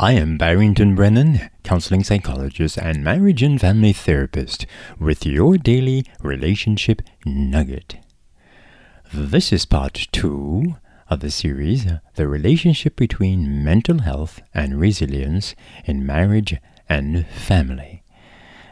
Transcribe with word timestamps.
I 0.00 0.12
am 0.12 0.38
Barrington 0.38 0.94
Brennen, 0.94 1.50
counseling 1.64 2.04
psychologist 2.04 2.78
and 2.78 3.02
marriage 3.02 3.42
and 3.42 3.60
family 3.60 3.92
therapist, 3.92 4.64
with 5.00 5.26
your 5.26 5.58
daily 5.58 6.04
relationship 6.22 7.02
nugget. 7.26 7.96
This 9.12 9.52
is 9.52 9.66
part 9.66 10.06
two 10.12 10.76
of 11.10 11.18
the 11.18 11.32
series 11.32 11.84
The 12.14 12.28
Relationship 12.28 12.94
Between 12.94 13.64
Mental 13.64 13.98
Health 13.98 14.40
and 14.54 14.78
Resilience 14.78 15.56
in 15.84 16.06
Marriage 16.06 16.54
and 16.88 17.26
Family. 17.26 18.04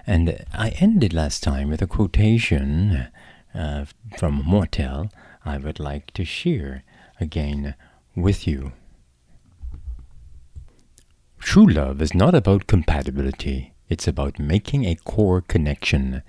And 0.07 0.45
I 0.55 0.77
ended 0.79 1.13
last 1.13 1.43
time 1.43 1.71
with 1.71 1.83
a 1.83 1.89
quotation 1.89 3.09
uh, 3.53 3.87
from 4.17 4.45
Mortel 4.47 5.11
I 5.45 5.59
would 5.59 5.81
like 5.81 6.13
to 6.13 6.25
share 6.25 6.85
again 7.19 7.75
with 8.15 8.47
you. 8.47 8.71
True 11.47 11.69
love 11.69 12.03
is 12.03 12.13
not 12.13 12.35
about 12.35 12.67
compatibility, 12.67 13.73
it's 13.89 14.09
about 14.09 14.41
making 14.41 14.85
a 14.85 14.97
core 14.97 15.41
connection. 15.41 16.23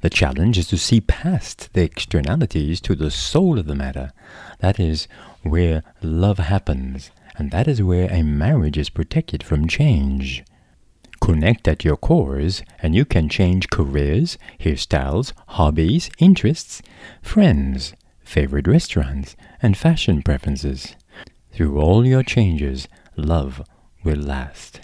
The 0.00 0.10
challenge 0.10 0.58
is 0.58 0.66
to 0.66 0.76
see 0.76 1.00
past 1.00 1.72
the 1.74 1.84
externalities 1.84 2.80
to 2.80 2.96
the 2.96 3.12
soul 3.12 3.60
of 3.60 3.66
the 3.66 3.76
matter. 3.76 4.10
That 4.58 4.80
is 4.80 5.06
where 5.42 5.84
love 6.02 6.38
happens, 6.38 7.12
and 7.36 7.52
that 7.52 7.68
is 7.68 7.84
where 7.84 8.12
a 8.12 8.24
marriage 8.24 8.76
is 8.76 8.90
protected 8.90 9.44
from 9.44 9.68
change. 9.68 10.44
Connect 11.20 11.68
at 11.68 11.84
your 11.84 11.96
cores, 11.96 12.64
and 12.82 12.96
you 12.96 13.04
can 13.04 13.28
change 13.28 13.70
careers, 13.70 14.38
hairstyles, 14.58 15.32
hobbies, 15.50 16.10
interests, 16.18 16.82
friends, 17.22 17.94
favorite 18.24 18.66
restaurants, 18.66 19.36
and 19.62 19.76
fashion 19.76 20.20
preferences. 20.20 20.96
Through 21.52 21.78
all 21.78 22.04
your 22.04 22.24
changes, 22.24 22.88
love 23.16 23.62
will 24.04 24.18
last. 24.18 24.80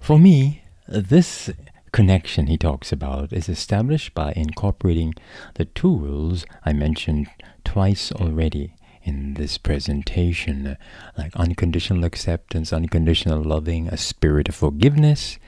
For 0.00 0.18
me, 0.18 0.62
this 0.88 1.50
connection 1.92 2.46
he 2.46 2.56
talks 2.56 2.92
about 2.92 3.32
is 3.32 3.48
established 3.48 4.14
by 4.14 4.32
incorporating 4.32 5.14
the 5.54 5.64
tools 5.64 6.46
I 6.64 6.72
mentioned 6.72 7.28
twice 7.64 8.12
already 8.12 8.74
in 9.02 9.34
this 9.34 9.58
presentation, 9.58 10.76
like 11.16 11.34
unconditional 11.34 12.04
acceptance, 12.04 12.72
unconditional 12.72 13.42
loving, 13.42 13.88
a 13.88 13.96
spirit 13.96 14.48
of 14.48 14.54
forgiveness, 14.54 15.38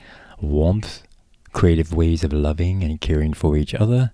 warmth, 0.41 1.03
creative 1.53 1.93
ways 1.93 2.23
of 2.23 2.33
loving 2.33 2.83
and 2.83 2.99
caring 2.99 3.33
for 3.33 3.55
each 3.55 3.73
other, 3.73 4.11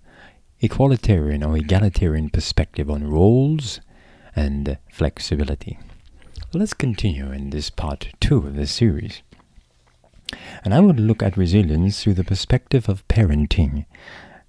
equalitarian 0.61 1.47
or 1.47 1.57
egalitarian 1.57 2.29
perspective 2.29 2.89
on 2.89 3.09
roles, 3.09 3.79
and 4.35 4.77
flexibility. 4.91 5.79
Let's 6.51 6.73
continue 6.73 7.31
in 7.31 7.51
this 7.51 7.69
part 7.69 8.07
two 8.19 8.37
of 8.37 8.55
the 8.55 8.65
series. 8.65 9.21
And 10.63 10.73
I 10.73 10.79
would 10.79 10.99
look 10.99 11.21
at 11.21 11.37
resilience 11.37 12.01
through 12.01 12.15
the 12.15 12.23
perspective 12.23 12.89
of 12.89 13.07
parenting 13.07 13.85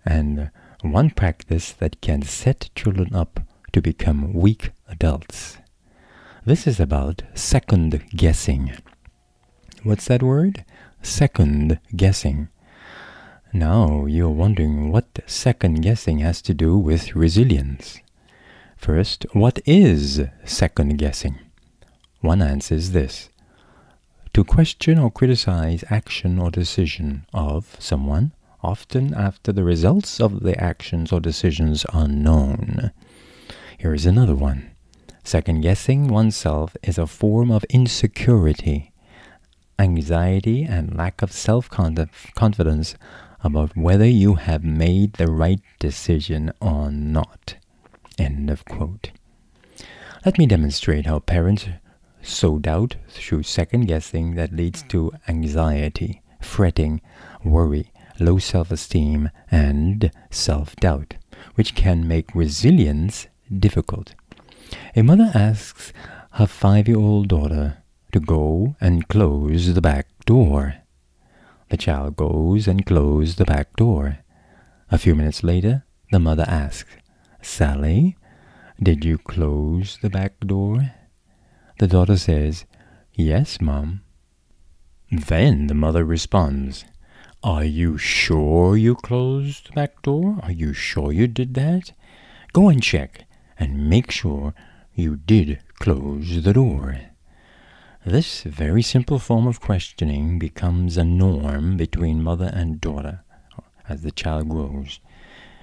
and 0.06 0.50
one 0.80 1.10
practice 1.10 1.72
that 1.72 2.00
can 2.00 2.22
set 2.22 2.70
children 2.74 3.14
up 3.14 3.40
to 3.72 3.82
become 3.82 4.32
weak 4.32 4.70
adults. 4.88 5.58
This 6.46 6.66
is 6.66 6.80
about 6.80 7.20
second 7.34 8.02
guessing. 8.16 8.72
What's 9.82 10.06
that 10.06 10.22
word? 10.22 10.64
Second 11.02 11.80
guessing. 11.94 12.48
Now 13.52 14.06
you're 14.06 14.30
wondering 14.30 14.90
what 14.90 15.18
second 15.26 15.82
guessing 15.82 16.20
has 16.20 16.40
to 16.42 16.54
do 16.54 16.78
with 16.78 17.14
resilience. 17.14 18.00
First, 18.78 19.26
what 19.34 19.58
is 19.66 20.22
second 20.46 20.96
guessing? 20.96 21.38
One 22.20 22.42
answer 22.42 22.74
is 22.74 22.92
this 22.92 23.30
to 24.34 24.44
question 24.44 24.98
or 24.98 25.10
criticize 25.10 25.84
action 25.90 26.38
or 26.38 26.50
decision 26.50 27.26
of 27.32 27.76
someone, 27.78 28.32
often 28.62 29.14
after 29.14 29.52
the 29.52 29.64
results 29.64 30.20
of 30.20 30.42
the 30.42 30.58
actions 30.62 31.12
or 31.12 31.20
decisions 31.20 31.84
are 31.86 32.06
known. 32.06 32.92
Here 33.78 33.94
is 33.94 34.06
another 34.06 34.34
one. 34.34 34.70
Second 35.24 35.62
guessing 35.62 36.08
oneself 36.08 36.76
is 36.82 36.98
a 36.98 37.06
form 37.06 37.50
of 37.50 37.64
insecurity, 37.70 38.92
anxiety, 39.78 40.62
and 40.64 40.96
lack 40.96 41.22
of 41.22 41.32
self 41.32 41.70
confidence 41.70 42.94
about 43.42 43.76
whether 43.76 44.06
you 44.06 44.34
have 44.34 44.62
made 44.62 45.14
the 45.14 45.30
right 45.30 45.60
decision 45.78 46.52
or 46.60 46.90
not. 46.90 47.56
End 48.18 48.50
of 48.50 48.66
quote. 48.66 49.10
Let 50.26 50.36
me 50.38 50.46
demonstrate 50.46 51.06
how 51.06 51.20
parents 51.20 51.66
sow 52.30 52.58
doubt 52.58 52.96
through 53.08 53.42
second 53.42 53.86
guessing 53.86 54.34
that 54.36 54.52
leads 54.52 54.82
to 54.84 55.12
anxiety, 55.28 56.22
fretting, 56.40 57.00
worry, 57.44 57.92
low 58.18 58.38
self 58.38 58.70
esteem, 58.70 59.30
and 59.50 60.10
self 60.30 60.76
doubt, 60.76 61.16
which 61.54 61.74
can 61.74 62.06
make 62.06 62.34
resilience 62.34 63.26
difficult. 63.58 64.14
A 64.94 65.02
mother 65.02 65.30
asks 65.34 65.92
her 66.32 66.46
five 66.46 66.86
year 66.88 66.98
old 66.98 67.28
daughter 67.28 67.78
to 68.12 68.20
go 68.20 68.76
and 68.80 69.08
close 69.08 69.74
the 69.74 69.80
back 69.80 70.06
door. 70.24 70.76
The 71.68 71.76
child 71.76 72.16
goes 72.16 72.66
and 72.66 72.86
closes 72.86 73.36
the 73.36 73.44
back 73.44 73.76
door. 73.76 74.18
A 74.90 74.98
few 74.98 75.14
minutes 75.14 75.42
later, 75.44 75.84
the 76.10 76.18
mother 76.18 76.44
asks, 76.48 76.90
Sally, 77.42 78.16
did 78.82 79.04
you 79.04 79.18
close 79.18 79.98
the 80.02 80.10
back 80.10 80.40
door? 80.40 80.92
The 81.80 81.86
daughter 81.86 82.18
says, 82.18 82.66
Yes, 83.14 83.58
Mum. 83.58 84.02
Then 85.10 85.66
the 85.66 85.72
mother 85.72 86.04
responds, 86.04 86.84
Are 87.42 87.64
you 87.64 87.96
sure 87.96 88.76
you 88.76 88.94
closed 88.94 89.68
the 89.68 89.72
back 89.72 90.02
door? 90.02 90.38
Are 90.42 90.52
you 90.52 90.74
sure 90.74 91.10
you 91.10 91.26
did 91.26 91.54
that? 91.54 91.92
Go 92.52 92.68
and 92.68 92.82
check 92.82 93.24
and 93.58 93.88
make 93.88 94.10
sure 94.10 94.52
you 94.94 95.16
did 95.16 95.60
close 95.78 96.42
the 96.42 96.52
door. 96.52 97.00
This 98.04 98.42
very 98.42 98.82
simple 98.82 99.18
form 99.18 99.46
of 99.46 99.62
questioning 99.62 100.38
becomes 100.38 100.98
a 100.98 101.04
norm 101.04 101.78
between 101.78 102.22
mother 102.22 102.50
and 102.52 102.78
daughter 102.78 103.24
as 103.88 104.02
the 104.02 104.10
child 104.10 104.50
grows. 104.50 105.00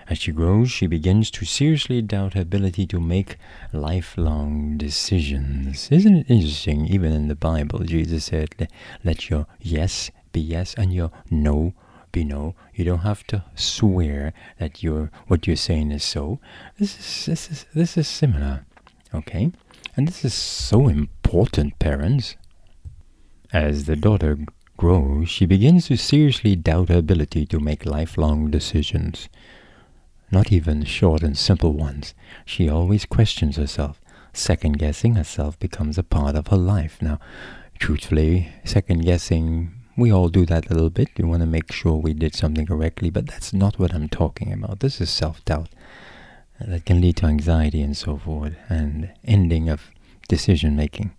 As 0.10 0.20
she 0.20 0.32
grows, 0.32 0.72
she 0.72 0.88
begins 0.88 1.30
to 1.32 1.44
seriously 1.44 2.02
doubt 2.02 2.34
her 2.34 2.42
ability 2.42 2.88
to 2.88 3.00
make 3.00 3.36
lifelong 3.74 4.78
decisions. 4.78 5.92
Isn't 5.92 6.16
it 6.16 6.30
interesting? 6.30 6.88
Even 6.88 7.12
in 7.12 7.28
the 7.28 7.36
Bible, 7.36 7.80
Jesus 7.80 8.26
said, 8.26 8.70
Let 9.04 9.30
your 9.30 9.48
yes 9.60 10.10
be 10.32 10.40
yes 10.40 10.74
and 10.76 10.94
your 10.94 11.12
no 11.30 11.74
be 12.14 12.24
no. 12.24 12.56
You 12.74 12.86
don't 12.86 13.00
have 13.00 13.28
to 13.28 13.44
swear 13.56 14.34
that 14.60 14.82
you 14.82 15.10
what 15.28 15.46
you're 15.46 15.58
saying 15.58 15.92
is 15.92 16.06
so. 16.06 16.40
This 16.80 16.98
is 17.00 17.26
this 17.26 17.52
is 17.52 17.66
this 17.74 17.98
is 17.98 18.08
similar. 18.08 18.66
Okay? 19.14 19.52
And 19.98 20.08
this 20.08 20.24
is 20.24 20.34
so 20.34 20.88
important, 20.88 21.80
parents. 21.80 22.36
As 23.52 23.86
the 23.86 23.96
daughter 23.96 24.38
grows, 24.78 25.30
she 25.30 25.46
begins 25.46 25.88
to 25.88 25.98
seriously 25.98 26.56
doubt 26.56 26.90
her 26.90 27.00
ability 27.00 27.46
to 27.48 27.60
make 27.60 27.86
lifelong 27.86 28.52
decisions 28.52 29.28
not 30.32 30.52
even 30.52 30.84
short 30.84 31.24
and 31.24 31.38
simple 31.38 31.74
ones. 31.74 32.14
She 32.46 32.70
always 32.70 33.06
questions 33.06 33.56
herself. 33.56 34.02
Second 34.34 34.78
guessing 34.78 35.16
herself 35.16 35.58
becomes 35.60 35.98
a 35.98 36.04
part 36.04 36.36
of 36.36 36.48
her 36.48 36.58
life. 36.58 37.02
Now, 37.02 37.20
truthfully, 37.80 38.50
second 38.64 39.04
guessing, 39.04 39.72
we 39.98 40.12
all 40.12 40.30
do 40.30 40.46
that 40.46 40.70
a 40.70 40.74
little 40.74 40.90
bit. 40.90 41.10
We 41.18 41.24
want 41.24 41.42
to 41.42 41.48
make 41.48 41.72
sure 41.72 41.96
we 41.96 42.14
did 42.14 42.36
something 42.36 42.66
correctly, 42.66 43.10
but 43.10 43.28
that's 43.28 43.54
not 43.54 43.80
what 43.80 43.94
I'm 43.94 44.10
talking 44.10 44.54
about. 44.54 44.80
This 44.80 45.02
is 45.02 45.10
self 45.10 45.44
doubt 45.46 45.70
that 46.60 46.86
can 46.86 47.02
lead 47.02 47.18
to 47.18 47.26
anxiety 47.26 47.82
and 47.82 47.96
so 47.96 48.18
forth, 48.18 48.54
and 48.70 49.12
ending 49.24 49.70
of 49.70 49.92
decision 50.28 50.76
making. 50.76 51.12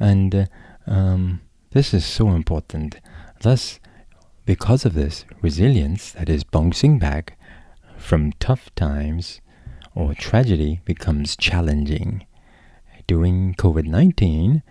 And 0.00 0.34
uh, 0.34 0.46
um, 0.86 1.40
this 1.70 1.94
is 1.94 2.04
so 2.04 2.30
important. 2.30 2.96
Thus, 3.40 3.78
because 4.44 4.84
of 4.84 4.94
this, 4.94 5.24
resilience, 5.40 6.12
that 6.12 6.28
is 6.28 6.44
bouncing 6.44 6.98
back, 6.98 7.38
from 8.02 8.32
tough 8.32 8.74
times 8.74 9.40
or 9.94 10.14
tragedy 10.14 10.80
becomes 10.84 11.36
challenging. 11.36 12.26
During 13.06 13.54
COVID 13.54 13.86
19, 13.86 14.62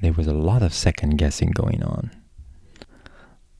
there 0.00 0.12
was 0.12 0.26
a 0.26 0.34
lot 0.34 0.62
of 0.62 0.72
second 0.72 1.18
guessing 1.18 1.50
going 1.50 1.82
on. 1.82 2.10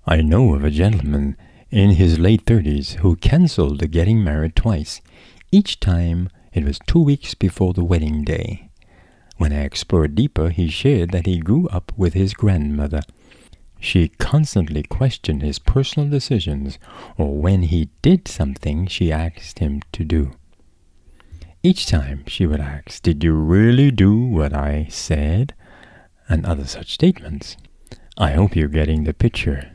I 0.07 0.23
know 0.23 0.55
of 0.55 0.65
a 0.65 0.71
gentleman 0.71 1.37
in 1.71 1.91
his 1.91 2.19
late 2.19 2.45
30s 2.47 2.95
who 2.97 3.17
cancelled 3.17 3.91
getting 3.91 4.25
married 4.25 4.57
twice. 4.57 5.01
Each 5.53 5.79
time 5.79 6.31
it 6.53 6.65
was 6.65 6.79
two 6.87 7.03
weeks 7.03 7.35
before 7.35 7.75
the 7.75 7.85
wedding 7.85 8.25
day. 8.25 8.71
When 9.37 9.53
I 9.53 9.63
explored 9.63 10.15
deeper, 10.15 10.49
he 10.49 10.69
shared 10.69 11.11
that 11.13 11.27
he 11.27 11.39
grew 11.39 11.69
up 11.69 11.93
with 11.97 12.15
his 12.15 12.35
grandmother 12.35 13.03
she 13.81 14.09
constantly 14.09 14.83
questioned 14.83 15.43
his 15.43 15.59
personal 15.59 16.09
decisions 16.09 16.79
or 17.17 17.37
when 17.39 17.63
he 17.63 17.91
did 18.03 18.27
something 18.29 18.87
she 18.87 19.13
asked 19.13 19.59
him 19.59 19.83
to 19.93 20.05
do. 20.05 20.33
Each 21.63 21.87
time 21.87 22.25
she 22.27 22.47
would 22.47 22.61
ask, 22.61 23.03
Did 23.03 23.23
you 23.23 23.35
really 23.35 23.91
do 23.91 24.17
what 24.19 24.53
I 24.53 24.87
said? 24.91 25.55
and 26.29 26.45
other 26.45 26.67
such 26.67 26.93
statements. 26.93 27.57
I 28.17 28.33
hope 28.33 28.55
you're 28.55 28.69
getting 28.69 29.05
the 29.05 29.15
picture. 29.15 29.71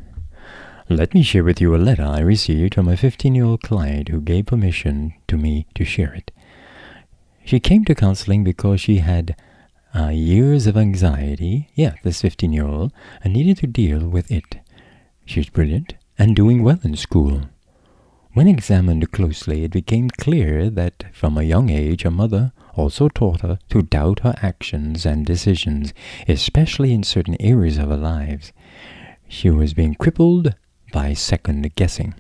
Let 0.90 1.14
me 1.14 1.24
share 1.24 1.44
with 1.44 1.60
you 1.60 1.76
a 1.76 1.78
letter 1.78 2.04
I 2.04 2.20
received 2.20 2.76
from 2.76 2.88
a 2.88 2.98
15 2.98 3.34
year 3.34 3.46
old 3.46 3.64
client 3.64 4.10
who 4.10 4.22
gave 4.22 4.46
permission 4.46 5.14
to 5.28 5.38
me 5.38 5.66
to 5.76 5.84
share 5.84 6.14
it. 6.14 6.32
She 7.46 7.60
came 7.60 7.86
to 7.86 7.96
counseling 7.96 8.44
because 8.44 8.82
she 8.82 8.98
had 8.98 9.36
uh, 9.96 10.10
years 10.10 10.68
of 10.68 10.76
anxiety, 10.76 11.70
yeah, 11.76 11.96
this 12.04 12.22
15 12.22 12.52
year 12.52 12.66
old, 12.66 12.92
and 13.24 13.34
needed 13.34 13.58
to 13.58 13.68
deal 13.68 14.08
with 14.08 14.32
it. 14.32 14.58
She's 15.26 15.50
brilliant 15.50 15.96
and 16.18 16.36
doing 16.36 16.64
well 16.64 16.80
in 16.84 16.96
school. 16.96 17.44
When 18.34 18.48
examined 18.48 19.12
closely, 19.12 19.64
it 19.64 19.72
became 19.72 20.10
clear 20.10 20.70
that 20.72 21.04
from 21.14 21.38
a 21.38 21.44
young 21.44 21.70
age 21.70 22.02
her 22.02 22.12
mother 22.12 22.52
also 22.76 23.08
taught 23.08 23.42
her 23.42 23.60
to 23.70 23.84
doubt 23.84 24.22
her 24.22 24.34
actions 24.42 25.06
and 25.06 25.26
decisions, 25.26 25.94
especially 26.28 26.94
in 26.94 27.04
certain 27.04 27.38
areas 27.40 27.78
of 27.78 27.90
her 27.90 27.98
lives. 27.98 28.52
She 29.28 29.52
was 29.52 29.76
being 29.76 29.94
crippled 29.94 30.56
by 30.92 31.14
second 31.14 31.76
guessing. 31.76 32.16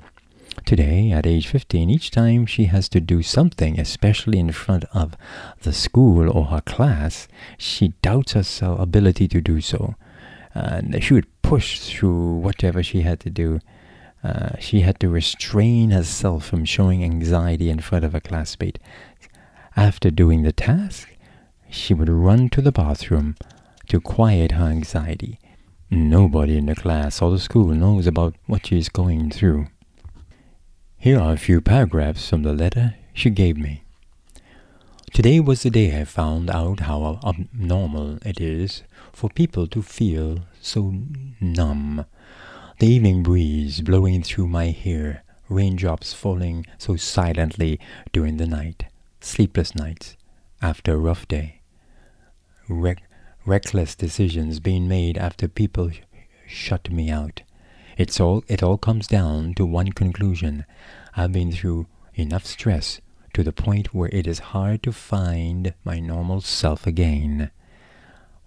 Today, 0.66 1.12
at 1.12 1.28
age 1.28 1.48
15, 1.48 1.90
each 1.90 2.12
time 2.12 2.46
she 2.46 2.66
has 2.66 2.88
to 2.90 3.00
do 3.00 3.22
something, 3.22 3.80
especially 3.80 4.40
in 4.40 4.52
front 4.52 4.86
of 4.94 5.18
the 5.62 5.74
school 5.74 6.30
or 6.30 6.46
her 6.46 6.62
class, 6.62 7.28
she 7.58 7.90
doubts 8.02 8.34
her 8.34 8.76
ability 8.80 9.28
to 9.28 9.42
do 9.42 9.62
so. 9.62 9.96
And 10.54 11.04
she 11.04 11.14
would 11.14 11.28
push 11.42 11.80
through 11.80 12.36
whatever 12.36 12.82
she 12.82 13.02
had 13.02 13.20
to 13.22 13.30
do. 13.30 13.60
Uh, 14.24 14.58
she 14.60 14.82
had 14.82 15.00
to 15.02 15.10
restrain 15.10 15.92
herself 15.92 16.46
from 16.46 16.66
showing 16.66 17.04
anxiety 17.04 17.70
in 17.70 17.80
front 17.80 18.06
of 18.06 18.16
a 18.16 18.22
classmate. 18.22 18.80
After 19.76 20.10
doing 20.10 20.44
the 20.44 20.54
task, 20.54 21.10
she 21.70 21.94
would 21.94 22.10
run 22.10 22.50
to 22.50 22.62
the 22.62 22.72
bathroom 22.72 23.36
to 23.90 24.00
quiet 24.00 24.54
her 24.54 24.66
anxiety. 24.66 25.40
Nobody 25.90 26.58
in 26.58 26.68
the 26.68 26.76
class 26.76 27.22
or 27.22 27.32
the 27.32 27.40
school 27.40 27.68
knows 27.68 28.08
about 28.08 28.36
what 28.46 28.68
she 28.68 28.78
is 28.78 28.90
going 28.90 29.30
through. 29.30 29.68
Here 31.04 31.20
are 31.20 31.34
a 31.34 31.38
few 31.38 31.60
paragraphs 31.60 32.30
from 32.30 32.44
the 32.44 32.54
letter 32.54 32.96
she 33.14 33.30
gave 33.30 33.58
me. 33.58 33.84
Today 35.12 35.42
was 35.42 35.62
the 35.62 35.70
day 35.70 36.00
I 36.00 36.06
found 36.06 36.50
out 36.50 36.80
how 36.80 37.20
abnormal 37.28 38.20
it 38.26 38.40
is 38.40 38.84
for 39.12 39.30
people 39.30 39.68
to 39.68 39.82
feel 39.82 40.46
so 40.62 40.94
numb. 41.42 42.06
The 42.80 42.88
evening 42.88 43.22
breeze 43.22 43.82
blowing 43.82 44.24
through 44.24 44.48
my 44.48 44.68
hair, 44.68 45.26
raindrops 45.50 46.14
falling 46.14 46.66
so 46.78 46.96
silently 46.96 47.82
during 48.14 48.38
the 48.38 48.48
night, 48.48 48.86
sleepless 49.20 49.76
nights 49.76 50.16
after 50.62 50.94
a 50.94 50.98
rough 50.98 51.28
day, 51.28 51.60
Re- 52.70 52.96
reckless 53.46 53.94
decisions 53.94 54.62
being 54.62 54.88
made 54.88 55.18
after 55.18 55.50
people 55.50 55.90
sh- 55.90 56.00
shut 56.48 56.90
me 56.90 57.10
out. 57.10 57.42
It's 57.95 58.19
all 58.19 58.44
it 58.48 58.63
all 58.63 58.78
comes 58.78 59.07
down 59.07 59.54
to 59.56 59.66
one 59.66 59.92
conclusion. 59.92 60.66
I've 61.16 61.31
been 61.31 61.51
through 61.51 61.88
enough 62.16 62.45
stress 62.45 63.01
to 63.34 63.44
the 63.44 63.51
point 63.51 63.94
where 63.94 64.10
it 64.10 64.28
is 64.28 64.54
hard 64.54 64.84
to 64.84 64.92
find 64.92 65.74
my 65.84 66.00
normal 66.00 66.42
self 66.42 66.88
again. 66.88 67.51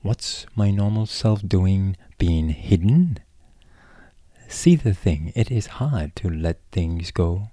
What's 0.03 0.47
my 0.55 0.71
normal 0.71 1.07
self 1.07 1.47
doing 1.47 1.97
being 2.19 2.51
hidden? 2.51 3.19
See 4.49 4.77
the 4.77 4.95
thing, 4.95 5.33
it 5.35 5.51
is 5.51 5.67
hard 5.79 6.15
to 6.17 6.31
let 6.31 6.61
things 6.71 7.11
go. 7.11 7.51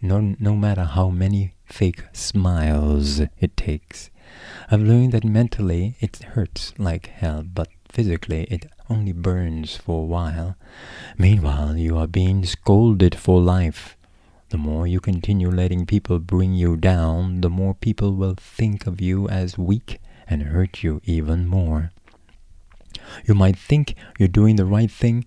No, 0.00 0.36
no 0.38 0.54
matter 0.54 0.84
how 0.84 1.10
many 1.10 1.54
fake 1.64 2.04
smiles 2.12 3.20
it 3.40 3.56
takes. 3.56 4.10
I've 4.70 4.82
learned 4.82 5.12
that 5.12 5.24
mentally 5.24 5.96
it 6.00 6.22
hurts 6.34 6.74
like 6.78 7.06
hell, 7.06 7.42
but 7.42 7.68
physically 7.88 8.44
it 8.44 8.66
only 8.88 9.12
burns 9.12 9.76
for 9.76 10.02
a 10.02 10.06
while. 10.06 10.56
Meanwhile, 11.18 11.76
you 11.76 11.96
are 11.96 12.06
being 12.06 12.44
scolded 12.44 13.14
for 13.14 13.40
life. 13.40 13.96
The 14.50 14.58
more 14.58 14.86
you 14.86 15.00
continue 15.00 15.50
letting 15.50 15.86
people 15.86 16.18
bring 16.18 16.54
you 16.54 16.76
down, 16.76 17.40
the 17.40 17.50
more 17.50 17.74
people 17.74 18.14
will 18.14 18.34
think 18.38 18.86
of 18.86 19.00
you 19.00 19.28
as 19.28 19.58
weak 19.58 20.00
and 20.28 20.42
hurt 20.44 20.82
you 20.82 21.00
even 21.04 21.46
more. 21.46 21.90
You 23.24 23.34
might 23.34 23.56
think 23.56 23.94
you're 24.18 24.28
doing 24.28 24.56
the 24.56 24.64
right 24.64 24.90
thing, 24.90 25.24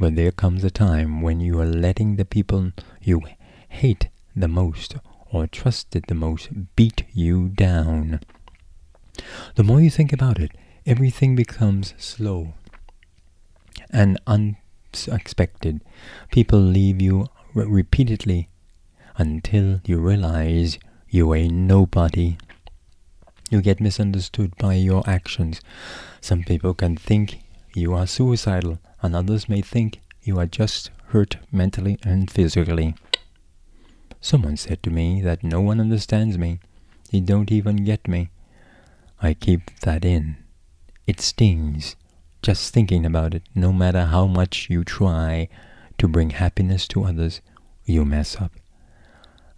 but 0.00 0.16
there 0.16 0.32
comes 0.32 0.64
a 0.64 0.70
time 0.70 1.22
when 1.22 1.40
you 1.40 1.60
are 1.60 1.66
letting 1.66 2.16
the 2.16 2.24
people 2.24 2.72
you 3.00 3.22
hate 3.68 4.08
the 4.34 4.48
most 4.48 4.96
or 5.30 5.46
trusted 5.46 6.04
the 6.08 6.14
most 6.14 6.74
beat 6.74 7.04
you 7.12 7.48
down. 7.48 8.20
The 9.54 9.62
more 9.62 9.80
you 9.80 9.90
think 9.90 10.12
about 10.12 10.38
it, 10.38 10.52
everything 10.84 11.36
becomes 11.36 11.94
slow 11.96 12.54
and 13.90 14.18
unexpected. 14.26 15.82
People 16.30 16.58
leave 16.58 17.00
you 17.00 17.26
re- 17.54 17.66
repeatedly 17.66 18.48
until 19.16 19.80
you 19.84 19.98
realize 19.98 20.78
you 21.08 21.30
are 21.32 21.48
nobody. 21.48 22.38
You 23.50 23.60
get 23.60 23.80
misunderstood 23.80 24.56
by 24.56 24.74
your 24.74 25.08
actions. 25.08 25.60
Some 26.20 26.42
people 26.42 26.74
can 26.74 26.96
think 26.96 27.40
you 27.74 27.92
are 27.94 28.06
suicidal, 28.06 28.78
and 29.02 29.14
others 29.14 29.48
may 29.48 29.60
think 29.60 30.00
you 30.22 30.38
are 30.38 30.46
just 30.46 30.90
hurt 31.08 31.36
mentally 31.50 31.98
and 32.02 32.30
physically. 32.30 32.94
Someone 34.20 34.56
said 34.56 34.82
to 34.84 34.90
me 34.90 35.20
that 35.20 35.42
no 35.42 35.60
one 35.60 35.80
understands 35.80 36.38
me. 36.38 36.60
They 37.10 37.20
don't 37.20 37.52
even 37.52 37.84
get 37.84 38.08
me. 38.08 38.30
I 39.20 39.34
keep 39.34 39.80
that 39.80 40.04
in. 40.04 40.36
It 41.06 41.20
stings 41.20 41.96
just 42.42 42.74
thinking 42.74 43.06
about 43.06 43.34
it. 43.34 43.44
No 43.54 43.72
matter 43.72 44.06
how 44.06 44.26
much 44.26 44.68
you 44.68 44.84
try 44.84 45.48
to 45.98 46.08
bring 46.08 46.30
happiness 46.30 46.88
to 46.88 47.04
others, 47.04 47.40
you 47.84 48.04
mess 48.04 48.40
up. 48.40 48.52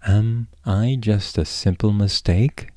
Am 0.07 0.49
I 0.67 0.97
just 1.01 1.39
a 1.39 1.47
simple 1.47 1.93
mistake? 1.93 2.69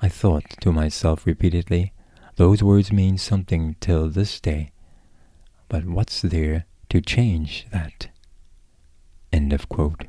I 0.00 0.08
thought 0.08 0.44
to 0.60 0.72
myself 0.72 1.26
repeatedly, 1.26 1.92
those 2.36 2.62
words 2.62 2.92
mean 2.92 3.18
something 3.18 3.76
till 3.80 4.08
this 4.08 4.38
day. 4.40 4.70
But 5.68 5.86
what's 5.86 6.22
there 6.22 6.66
to 6.90 7.00
change 7.00 7.66
that? 7.72 8.08
End 9.32 9.52
of 9.52 9.68
quote. 9.68 10.06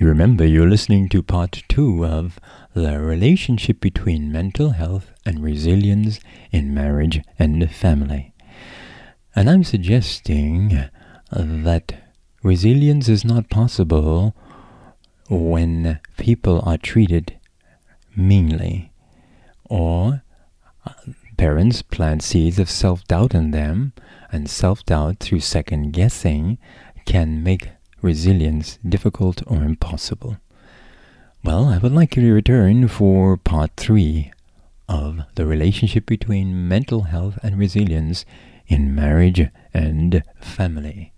You 0.00 0.06
remember 0.06 0.46
you're 0.46 0.70
listening 0.70 1.08
to 1.08 1.24
part 1.24 1.64
two 1.68 2.06
of 2.06 2.38
the 2.72 3.00
relationship 3.00 3.80
between 3.80 4.30
mental 4.30 4.70
health 4.70 5.10
and 5.26 5.42
resilience 5.42 6.20
in 6.52 6.72
marriage 6.72 7.20
and 7.36 7.68
family. 7.68 8.32
And 9.34 9.50
I'm 9.50 9.64
suggesting 9.64 10.88
that 11.32 12.12
resilience 12.44 13.08
is 13.08 13.24
not 13.24 13.50
possible 13.50 14.36
when 15.28 15.98
people 16.16 16.62
are 16.64 16.78
treated 16.78 17.36
meanly 18.14 18.92
or 19.64 20.22
uh, 20.86 20.92
parents 21.36 21.82
plant 21.82 22.22
seeds 22.22 22.60
of 22.60 22.70
self-doubt 22.70 23.34
in 23.34 23.50
them 23.50 23.94
and 24.30 24.48
self-doubt 24.48 25.18
through 25.18 25.40
second 25.40 25.90
guessing 25.90 26.56
can 27.04 27.42
make 27.42 27.70
resilience 28.02 28.78
difficult 28.86 29.42
or 29.46 29.62
impossible. 29.62 30.36
Well, 31.44 31.66
I 31.66 31.78
would 31.78 31.92
like 31.92 32.16
you 32.16 32.22
to 32.22 32.32
return 32.32 32.88
for 32.88 33.36
part 33.36 33.72
three 33.76 34.32
of 34.88 35.20
the 35.34 35.46
relationship 35.46 36.06
between 36.06 36.68
mental 36.68 37.02
health 37.02 37.38
and 37.42 37.58
resilience 37.58 38.24
in 38.66 38.94
marriage 38.94 39.48
and 39.72 40.22
family. 40.40 41.12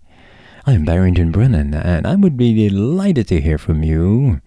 I'm 0.65 0.85
Barrington 0.85 1.31
Brennen, 1.31 1.73
and 1.73 2.05
I 2.05 2.15
would 2.15 2.37
be 2.37 2.69
delighted 2.69 3.27
to 3.29 3.41
hear 3.41 3.57
from 3.57 3.83
you, 3.83 4.41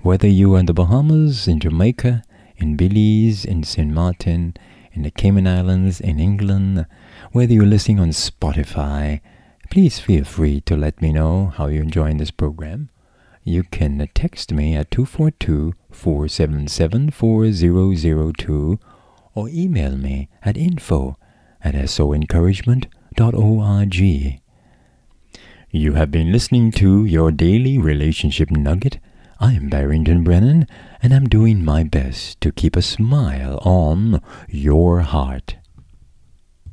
whether 0.00 0.26
you 0.26 0.54
are 0.54 0.60
in 0.60 0.66
the 0.66 0.72
Bahamas, 0.72 1.46
in 1.46 1.60
Jamaica, 1.60 2.22
in 2.56 2.76
Belize, 2.76 3.44
in 3.44 3.62
St. 3.64 3.92
Martin, 3.92 4.54
in 4.92 5.02
the 5.02 5.10
Cayman 5.10 5.46
Islands, 5.46 6.00
in 6.00 6.18
England, 6.18 6.86
whether 7.32 7.52
you're 7.52 7.66
listening 7.66 8.00
on 8.00 8.08
Spotify, 8.10 9.20
please 9.70 9.98
feel 9.98 10.24
free 10.24 10.60
to 10.62 10.74
let 10.76 11.02
me 11.02 11.12
know 11.12 11.52
how 11.56 11.66
you're 11.66 11.82
enjoying 11.82 12.18
this 12.18 12.30
program. 12.30 12.90
You 13.44 13.64
can 13.64 14.08
text 14.14 14.52
me 14.52 14.76
at 14.76 14.90
242 14.90 15.74
477 15.90 17.10
4002 17.10 18.78
or 19.34 19.48
email 19.48 19.96
me 19.96 20.28
at 20.42 20.56
info 20.56 21.16
at 21.62 21.74
soencouragement.org. 21.74 24.40
You 25.70 25.92
have 25.92 26.10
been 26.10 26.32
listening 26.32 26.72
to 26.72 27.04
your 27.04 27.30
daily 27.30 27.76
relationship 27.78 28.50
nugget. 28.50 28.98
I 29.40 29.52
am 29.52 29.68
Barrington 29.68 30.24
Brennen, 30.24 30.66
and 31.02 31.12
I'm 31.12 31.28
doing 31.28 31.62
my 31.64 31.84
best 31.84 32.40
to 32.40 32.50
keep 32.50 32.74
a 32.74 32.82
smile 32.82 33.60
on 33.62 34.20
your 34.48 35.00
heart. 35.00 35.56